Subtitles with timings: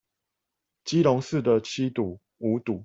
[0.83, 2.79] 基隆市的七堵、五堵